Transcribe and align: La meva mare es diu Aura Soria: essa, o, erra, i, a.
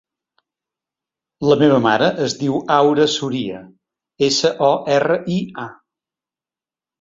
La 1.47 1.57
meva 1.59 1.75
mare 1.83 2.07
es 2.27 2.35
diu 2.39 2.55
Aura 2.77 3.05
Soria: 3.17 3.61
essa, 4.29 4.53
o, 4.71 4.71
erra, 4.97 5.19
i, 5.37 5.39
a. 5.67 5.69